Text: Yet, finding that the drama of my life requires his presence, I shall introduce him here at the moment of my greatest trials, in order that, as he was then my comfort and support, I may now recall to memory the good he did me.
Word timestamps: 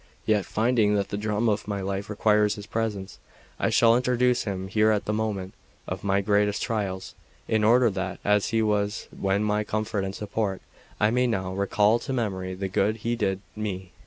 Yet, 0.25 0.47
finding 0.47 0.95
that 0.95 1.09
the 1.09 1.15
drama 1.15 1.51
of 1.51 1.67
my 1.67 1.79
life 1.81 2.09
requires 2.09 2.55
his 2.55 2.65
presence, 2.65 3.19
I 3.59 3.69
shall 3.69 3.95
introduce 3.95 4.45
him 4.45 4.67
here 4.67 4.89
at 4.89 5.05
the 5.05 5.13
moment 5.13 5.53
of 5.87 6.03
my 6.03 6.21
greatest 6.21 6.63
trials, 6.63 7.13
in 7.47 7.63
order 7.63 7.87
that, 7.91 8.19
as 8.25 8.47
he 8.47 8.63
was 8.63 9.07
then 9.13 9.43
my 9.43 9.63
comfort 9.63 10.03
and 10.03 10.15
support, 10.15 10.63
I 10.99 11.11
may 11.11 11.27
now 11.27 11.53
recall 11.53 11.99
to 11.99 12.13
memory 12.13 12.55
the 12.55 12.67
good 12.67 12.97
he 13.05 13.15
did 13.15 13.41
me. 13.55 13.91